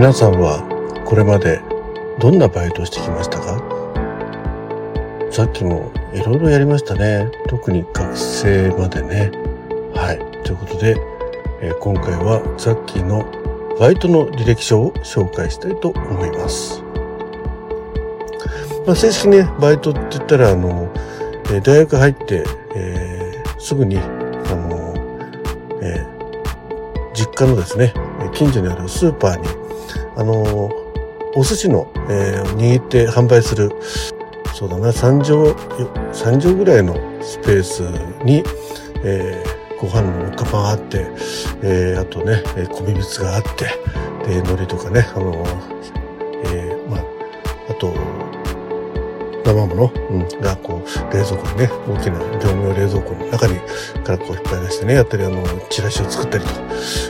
[0.00, 0.64] 皆さんは
[1.04, 1.60] これまで
[2.18, 3.60] どんなバイトをしてきましたか？
[5.30, 7.30] さっきもいろいろやりましたね。
[7.50, 9.30] 特に学生までね。
[9.94, 10.42] はい。
[10.42, 10.96] ということで、
[11.60, 13.26] えー、今回はさっきの
[13.78, 16.82] バイトの履歴書を紹介したいと思います。
[18.86, 20.90] まあ、正式にね、バイトって言ったら、あの、
[21.52, 24.00] えー、大学入って、えー、すぐに、あ
[24.54, 24.94] の、
[25.82, 26.06] え
[27.12, 27.92] 実家のですね、
[28.32, 29.59] 近所にあるスーパーに
[30.20, 30.70] あの
[31.34, 33.70] お寿司の、えー、握って販売する
[34.54, 35.54] そうだな3畳
[36.12, 37.80] 3畳ぐらいのスペース
[38.22, 38.44] に、
[39.02, 41.06] えー、ご飯のカパンあって、
[41.62, 43.64] えー、あとね米びつがあって
[44.28, 45.42] で海苔とかねあの、
[46.44, 47.04] えー、まあ
[47.70, 47.94] あと
[49.42, 53.58] 生もの、うん、がこう冷蔵庫にね大きな業務用冷蔵庫の中に
[54.04, 56.44] からこう引っ張り出してねやったりあのチラシを作ったり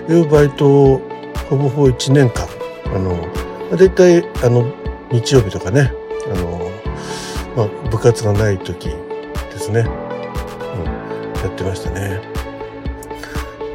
[0.07, 1.01] というバイトを
[1.49, 2.47] ほぼほぼ1年間
[2.95, 4.73] あの、だいたい、あの、
[5.13, 5.93] 日曜日とかね、
[6.33, 6.71] あの、
[7.57, 10.85] まあ、部活がない時ですね、うん、
[11.43, 12.21] やってましたね。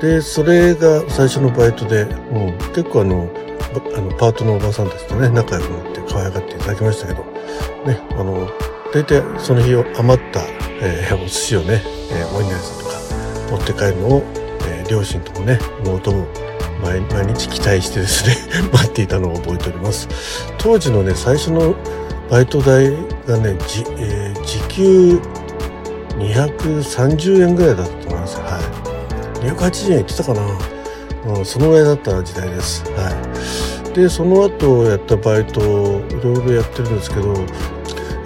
[0.02, 3.30] で、それが最初のバイトで、うん、結構あの、
[3.96, 7.24] あのパートのおばさんたちとね、仲良くなって可愛がっていただきましたけど、
[7.86, 8.50] ね、あの、
[8.94, 10.42] 大体その日余った、
[10.82, 14.24] えー、お寿司をね、えー、お稲荷さんとか持って帰るのを、
[14.68, 16.28] えー、両親ともね、妹も
[16.86, 18.36] 毎日期待してですね
[18.72, 20.08] 待っていたのを覚えております。
[20.58, 21.76] 当時のね最初の
[22.30, 22.92] バイト代
[23.28, 25.20] がねじ、えー、時給
[26.18, 28.38] 230円ぐらいだったと思います。
[28.40, 28.60] は
[29.44, 29.48] い。
[29.48, 30.42] 280円いってたかな、
[31.38, 32.84] うん、そのぐらいだった時代です。
[32.96, 33.94] はい。
[33.94, 35.64] でその後やったバイトい
[36.24, 37.34] ろいろやってるんですけど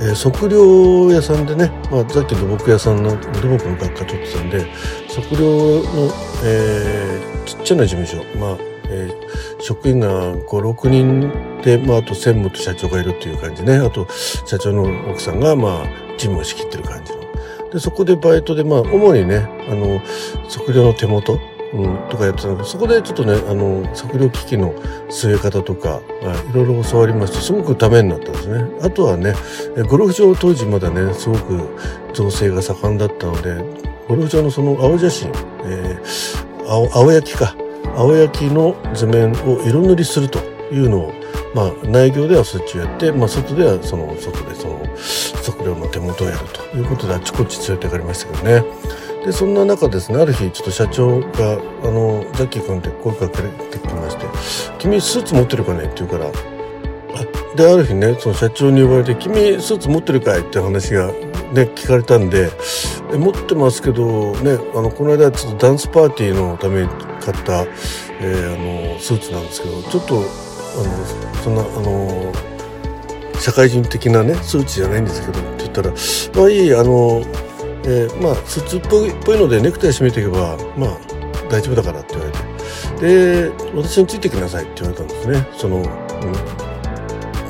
[0.02, 4.66] えー、測量屋さんでね、まあ、さっき土木屋さんの土木の学科取ってたんで
[5.14, 6.12] 測量の、
[6.46, 8.58] えー、ちっちゃな事務所、まあ
[8.92, 13.78] えー、職員が56人で、まあ、あと専務と社長がいるっていう感じね。
[13.78, 14.08] あと
[14.46, 15.86] 社長の奥さんが、まあ、
[16.18, 17.20] 事務を仕切ってる感じの。
[17.72, 20.02] でそこでバイトで、まあ、主にねあの
[20.50, 21.40] 測量の手元
[21.74, 24.74] うん、とかやってたんでそこでちょっとねあの測量機器の
[25.10, 28.66] 据え方とか、まあ、いろいろ教わりましてすごくためになったんですね。
[28.82, 29.34] あとはね
[29.88, 31.78] ゴルフ場当時まだねすごく
[32.14, 33.64] 造成が盛んだったので
[34.08, 35.30] ゴルフ場のその青写真、
[35.64, 36.39] えー、
[36.70, 37.56] 青青焼きか
[37.96, 40.40] 青焼きの図面を色塗りすると
[40.72, 41.14] いうのを
[41.54, 44.80] まあ、内業ではそっちをやって、まあ、外ではその外でその
[45.44, 48.64] 測量の手元をやるということであちこち連れてかれましたけどね。
[49.26, 54.26] でそんな中ですねある日ちょっと社長が「あのザッキー君って声かけてきまして
[54.80, 56.32] 「君スーツ持ってるかね?」って言うから
[57.56, 61.12] である日ねその社長に呼ばれて「君スーツ持ってるかい?」って話が
[61.54, 62.52] ね聞かれたんで
[63.14, 66.90] 「え持ってますけどねあのこの間ちょっとダンスパーティーのために
[67.22, 67.66] 買った、
[68.22, 72.32] えー、あのスーツなんですけどちょっとあのそんなあの
[73.40, 75.92] 社会人的なねスーツじゃないんですけどって言ったら
[76.36, 77.22] 「まあいいあの
[77.86, 80.98] えー、まあスーツっぽいっぽいのでネクタイ締めていけばまあ
[81.50, 82.50] 大丈夫だからって言われて。
[83.00, 85.48] で私についてきなさいって言われたんですね。
[85.58, 85.84] その、うん、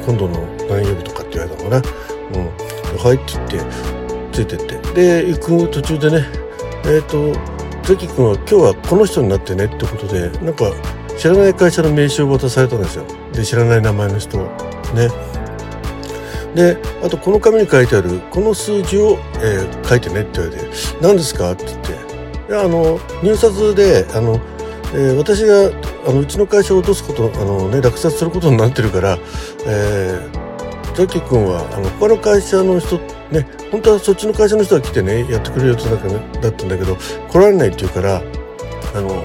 [0.06, 1.81] 今度の何曜日とかって言われたのかな
[2.38, 3.60] 「うん、はい」って言って
[4.32, 4.80] ついてって。
[4.94, 6.26] で行く途中でね
[6.86, 7.02] えっ、ー、
[7.34, 7.40] と
[7.84, 10.72] ザキ君は今日はこの人になってねってことでなんか
[11.18, 13.06] 知らない会社の名刺を渡されたんですよ。
[13.34, 15.10] で知らない名前の人ね。
[16.56, 20.68] であとこの紙に書いてあるこの数字を、えー、書いてねって言われて
[21.02, 22.10] 「何ですか?」って言って。
[22.52, 24.40] あの入札であの、
[24.94, 25.72] えー、私が
[26.08, 29.20] あのうちの会社を落とすことあの、ね、落札することになってるから、
[29.68, 30.39] えー、
[31.00, 32.98] ザッキー君はあの他の会社の人
[33.32, 35.96] ね本当はそっちの会社の人が来てねやってくれるやつだ
[36.42, 36.98] だったんだけど
[37.30, 39.24] 来られないって言うからあの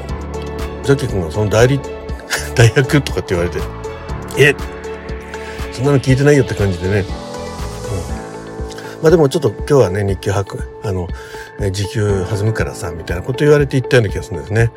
[0.85, 1.81] ザッキー君がその代理
[2.55, 3.59] 大学とかって言われて
[4.39, 4.55] 「え
[5.75, 7.00] そんなの聞いてないよって感じでね。
[7.00, 7.03] う
[9.00, 11.09] ん、まあでもちょっと今日はね、日給吐く、あの、
[11.73, 14.71] 時給弾むからさ、みたいなこと言われて言ったような気がするんですね。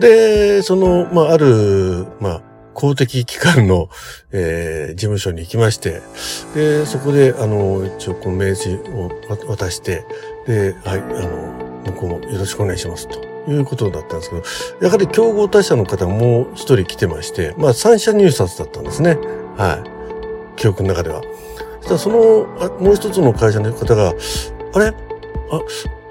[0.00, 2.42] で、その、まあある、まあ、
[2.80, 3.90] 公的機関の、
[4.32, 6.00] えー、事務所に行きまして、
[6.54, 9.10] で、そこで、あの、一応この名刺を
[9.46, 10.06] 渡して、
[10.46, 13.30] で、はい、あの、向こうもよろしくお願いしますと。
[13.48, 14.36] いうことだったんですけ
[14.80, 19.16] ど、やはり競合他社の方もう一人来てまして、まあ三社入札だったんですね。
[19.56, 19.82] は
[20.56, 20.60] い。
[20.60, 21.22] 記憶の中では。
[21.80, 22.18] そしたらその、
[22.78, 24.12] もう一つの会社の方が、
[24.74, 24.88] あれ？
[24.88, 24.92] あ、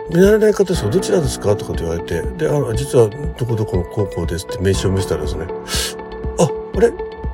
[0.09, 0.89] 見慣れない方ですか？
[0.89, 1.55] どちらですか？
[1.55, 5.45] とかって言われて、で、あの実はどこどこの高校ですって名刺を見せたらですね、
[6.79, 6.91] あ、れ？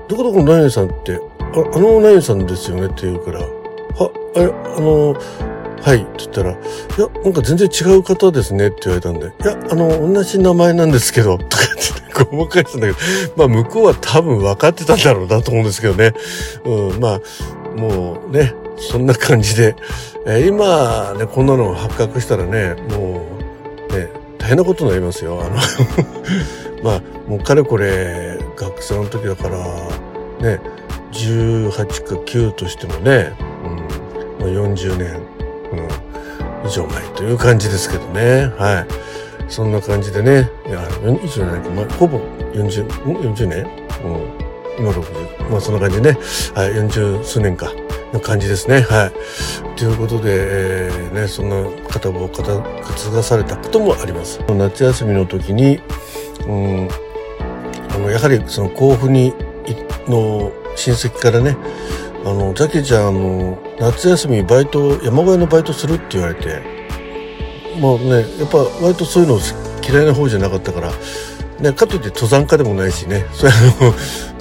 [0.08, 4.46] どこどこの何々さんって、ああの何々さんですよねって言うから、は、え、
[4.78, 5.16] あの、
[5.86, 5.98] はい。
[5.98, 12.98] って言ったら、いや、なんか全然違う方ですねって言われたんで、いや、あの、同じ名前なんですけど、 とかって、ごまかしたんだけど、
[13.36, 16.14] まあ向こうは多分分かってたんだろうなと思うんですけどね。
[16.66, 19.76] うん、まあ、もうね、そんな感じで、
[20.26, 23.22] えー、今ね、こんなの発覚したらね、も
[23.92, 24.10] う、ね、
[24.40, 25.40] 大変なことになりますよ。
[25.42, 25.56] あの
[26.84, 29.58] まあ、もうかれこれ、学生の時だから、
[30.40, 30.60] ね、
[31.12, 31.72] 18
[32.04, 33.34] か9としてもね、
[34.40, 35.22] うん、40年、
[35.72, 38.52] うん、以上前という感じですけどね。
[38.58, 39.52] はい。
[39.52, 40.82] そんな感じでね、いや、
[41.24, 42.18] いつじゃないか、まあ、ほぼ
[42.54, 43.68] 40、40年？
[44.04, 44.46] うん。
[44.80, 45.50] 今60。
[45.50, 46.20] まあそんな感じでね。
[46.56, 47.72] はい、40数年か。
[48.14, 48.82] の感じですね。
[48.82, 49.78] はい。
[49.78, 51.56] ということで、えー、ね、そんな
[51.90, 52.64] 方を担
[53.12, 54.40] がされたこともあります。
[54.48, 55.80] 夏休みの時に、
[56.48, 56.90] うん、
[58.06, 59.34] の、やはりその甲府に、
[60.08, 61.58] の親戚からね、
[62.24, 66.62] あの、ザキちゃん、あの、夏休みバイト、山小屋のバイトするって言われて、
[67.80, 69.40] まあね、やっぱ割とそういうの
[69.88, 70.92] 嫌いな方じゃなかったから、
[71.60, 73.52] ね、かといって登山家でもないしね、 それ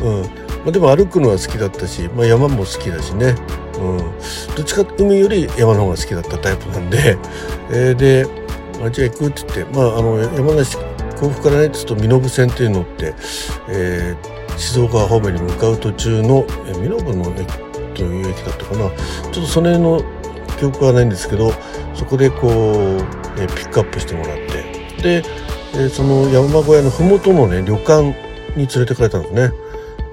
[0.00, 0.22] の、うん。
[0.22, 3.34] まあ、でも歩くのは好きだったし、まあ、山も好きだしね、
[3.78, 3.99] うん。
[4.56, 7.19] どっちか海より山の方が好きだったタイプなんで、
[7.70, 8.26] えー、で、
[8.84, 10.78] あじゃあ行くって言って、まあ、あの、山梨、
[11.25, 13.15] 甲府からね、ちょっと身延線っていうのって、
[13.69, 17.47] えー、静岡方面に向かう途中の、え身延の駅
[17.94, 18.79] という駅だったかな。
[18.79, 20.03] ちょっとその辺の
[20.59, 21.53] 記憶はないんですけど、
[21.94, 25.23] そこでこう、えー、ピックアップしてもらって、で、
[25.75, 28.03] えー、その山小屋の麓のね、旅館
[28.56, 29.53] に連れてかれたんですね。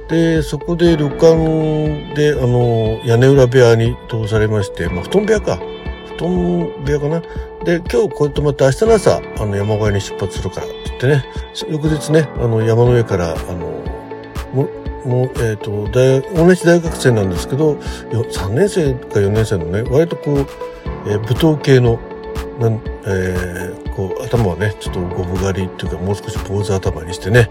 [0.08, 5.60] で、そこで旅館で、あの、屋根裏部屋に通されまして、まあ、布団部屋か。
[6.18, 7.22] 布団部屋かな。
[7.64, 11.26] で、今日こうやってまた明日の朝、あの、山小屋に出発するからって言ってね、
[11.70, 13.68] 翌日ね、あの、山の上から、あの、
[14.54, 14.68] も
[15.06, 20.38] もう、えっ、ー、と、大、同じ大学生なんですけど、3年生か4年生のね、割とこう、
[21.08, 22.00] えー、舞踏系の、
[22.60, 27.50] なん、えー、こう、頭はね、ちょっとゴブ狩りっていうか、もう少し坊主頭にしてね、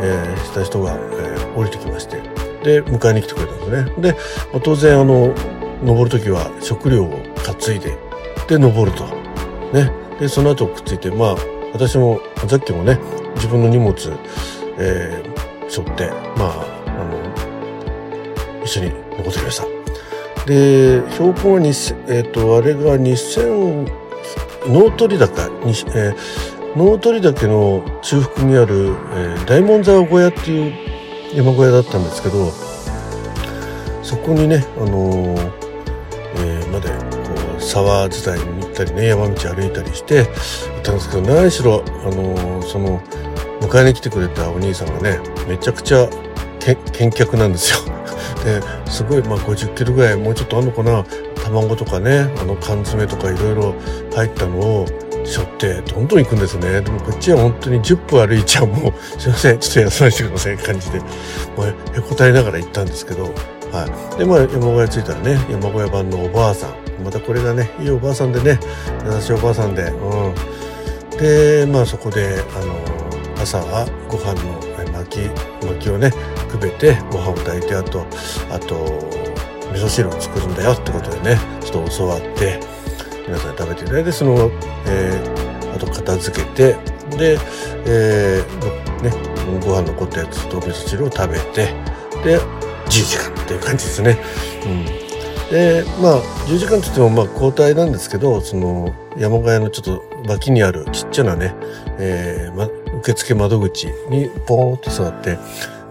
[0.00, 2.16] えー、した人が、えー、降りてきまして、
[2.62, 4.02] で、迎えに来てくれたんですね。
[4.02, 4.12] で、
[4.52, 5.34] まあ、当然、あの、
[5.82, 7.96] 登るときは食料を担いで、
[8.48, 9.22] で、登ると。
[9.72, 9.90] ね。
[10.20, 11.36] で、その後くっついて、まあ、
[11.72, 12.98] 私も、さっきもね、
[13.36, 13.94] 自分の荷物、
[14.78, 19.66] えー、背負って、まあ、あの、一緒に登ってきました。
[20.46, 24.02] で、標高は2、えっ、ー、と、あれが2000、
[24.68, 30.72] 脳取高に、えー、脳取岳の中腹にある、えー、大門沢小屋っていう
[31.34, 32.50] 山小屋だったんですけど
[34.02, 35.52] そこにね、あのー、
[36.36, 43.00] えー、までこう沢伝いにたりね山道歩いたりして行ったんですけど何しろ、あの、その
[43.60, 46.08] 迎えに来てくれたお兄さんがねめちゃくちゃ
[46.92, 47.78] 見客なんですよ。
[48.44, 51.04] ですごいまあ50キロぐらいもうちょっとあんのかな
[51.44, 53.74] 卵とかねあの缶詰とかいろいろ
[54.14, 54.86] 入ったのを
[55.24, 63.28] 背負ってどんどん行くんですねでもこっちは本当に10分歩いちゃうもうすいませんちょっと休ませてください感じでもうへこたれながら行ったんですけどは
[64.16, 67.70] いでまあ山小屋着いたらね山小屋版のおばあさんまたこれがね。
[67.80, 68.58] いいおばあさんでね。
[69.04, 69.82] 優しいおばあさんで。
[69.82, 70.62] うん。
[71.18, 72.74] でまあそこであの
[73.40, 76.10] 朝はご飯の巻き巻きをね
[76.50, 78.06] くべてご飯を炊いてあと
[78.50, 78.76] あと
[79.72, 82.60] 味噌汁を作るんだよってことでねちょっと教わって
[83.26, 84.50] 皆さん食べていただいてその、
[84.86, 86.76] えー、あと片付けて
[87.16, 87.38] で、
[87.86, 89.10] えー、ね
[89.64, 91.74] ご飯残ったやつと味噌汁を食べて
[92.24, 94.18] で10時間っていう感じですね。
[94.66, 95.01] うん。
[95.52, 101.54] でまあ10時間といってもまあ交代なんですけどその山小屋のちょっと脇にあるちっちゃなね、
[101.98, 102.68] えーま、
[102.98, 105.38] 受付窓口にポーンと座って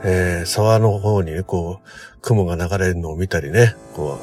[0.03, 1.89] えー、沢の方にね、こう、
[2.22, 4.20] 雲が流れるのを見たりね、こ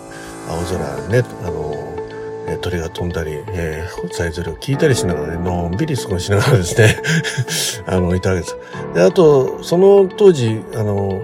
[0.49, 6.97] う、青空ね、あの、鳥が飛んだり、えー、さえずりを聞いたりしながらね、のんびり過ごしながらですね、
[7.87, 8.57] あの、いたわけです。
[8.95, 11.21] で、あと、その当時、あの、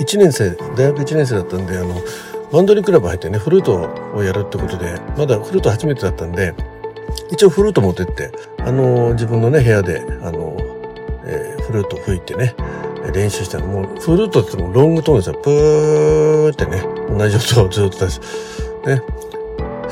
[0.00, 2.02] 1年生、大学1年生だったんで、あの、
[2.54, 6.54] バンドリークラブ入ってね、フルートをやるってことで、まだフルート初めてだったんで、
[7.32, 8.30] 一応フルート持ってって、
[8.60, 10.56] あの、自分のね、部屋で、あの、
[11.24, 12.54] えー、フルート吹いてね、
[13.12, 15.34] 練習したのもう、フルートってもロングトーンですよ。
[15.34, 18.20] プーってね、同じ音をずっと出す。
[18.86, 19.02] ね。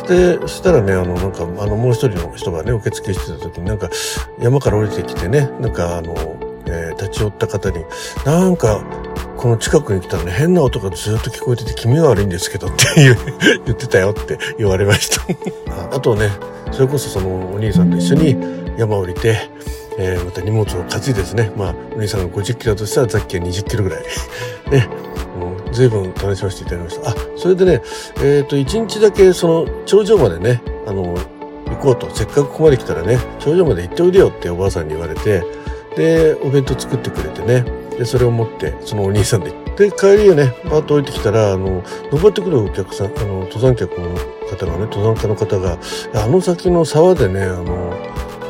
[0.06, 3.90] で、そしたらね、あの、なんか、あの、もう一人の人がね、受付してた時になんか、
[4.38, 6.14] 山から降りてきてね、なんか、あの、
[6.66, 7.84] えー、立ち寄った方に、
[8.24, 8.84] なんか、
[9.42, 12.84] この近くに来たらね、変な音がずっと聞こえてて気味が悪いんですけどって
[13.66, 15.26] 言ってたよって言われました
[15.96, 16.30] あとね、
[16.70, 18.36] それこそそのお兄さんと一緒に
[18.78, 19.50] 山降りて、
[19.98, 20.80] えー、また荷物を担
[21.10, 21.50] いですね。
[21.56, 24.02] まあ、お兄さんが50キロとしたら、さっきは20キロぐらい。
[24.70, 24.88] ね。
[25.72, 27.10] ずいぶん楽しませていただきました。
[27.10, 27.82] あ、それでね、
[28.18, 31.16] えっ、ー、と、1日だけその頂上までね、あの
[31.68, 35.42] 行こうとせっかくここまで来たらね頂上まで行っておいでよっておばあさんに言われて
[35.96, 44.14] でお弁当作ってくれてねでそれを持ってそのお兄さんでで帰りをねバーッと置いてきたらあの登ってくるお客さんあの登山客の
[44.50, 45.78] 方がね登山家の方が
[46.14, 47.94] あの先の沢でねあの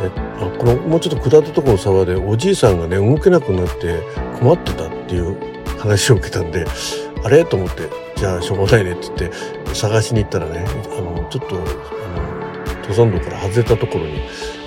[0.02, 4.00] えあこのもうちょっと下ったところの沢でおじいさんがね動けなくなって
[4.38, 5.36] 困ってたっていう
[5.78, 6.64] 話を受けたんで
[7.24, 7.44] あれ？
[7.44, 11.64] と思ってじゃあしょうがないねって言って探しに行ったらねあのちょっとあの
[12.92, 14.20] 登山道から外れたところに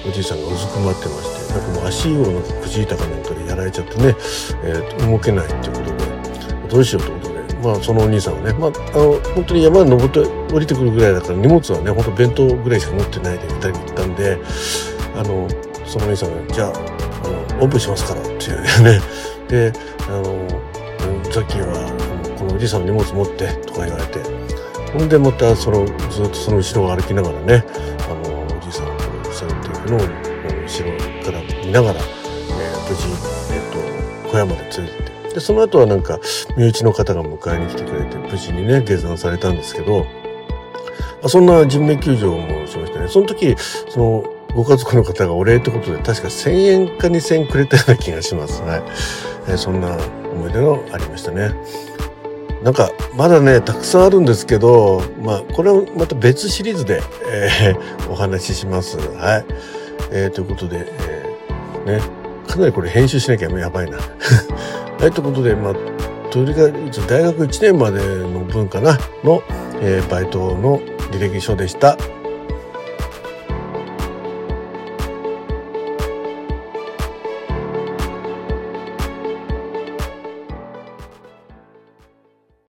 [0.08, 4.15] おじいさんがうずくまってましてなんかもう足をなんかくじいたかなんかでやられちゃってね、
[4.63, 10.20] えー、動けないっていうことでどうしようってことで、まあ、そのお兄さんはね、まあ、あの本当に山に登って
[10.53, 14.38] 降りてくるぐらいだから荷物はね本当弁当ぐらいしか持ってないで2人に行ったんで
[15.15, 15.48] あの
[15.86, 19.01] そのお兄さんが「じゃああのおんぶしますから」っていうね。
[19.48, 19.72] で
[20.08, 20.24] あの
[21.32, 21.91] さっきは
[22.39, 24.46] このおじいさんの荷物持ってとか言われて。
[24.98, 27.65] ほんでまたそのずっとその後ろを歩きながらね
[29.86, 33.08] のを後ろから見ながら、えー、無事、
[33.54, 36.20] えーと、小屋まで連れてってでその後はなんか
[36.58, 40.06] 身内の方が迎えに来てくれて無事にね下山されたんですけど
[41.27, 43.56] そんな人命救助もしましたねその時
[43.89, 48.62] そのご家族の方がお礼ってことで確か1000円か2000円くれたような気がします。
[48.62, 48.84] はい。
[49.50, 49.98] えー、そんな
[50.32, 51.51] 思い出がありましたね。
[52.63, 58.98] なんかまだねたくさんあるんですけど、まあ、これはまた別シリーズで、えー、お話しします。
[58.98, 59.46] はい、
[60.12, 62.00] えー、ということで、えー、ね
[62.47, 63.97] かなりこれ編集しなきゃやばいな。
[65.00, 65.74] はいということで、まあ、
[66.31, 69.43] とりあえず大学1年までの分かなの、
[69.81, 70.79] えー、バイトの
[71.12, 71.97] 履歴書でした。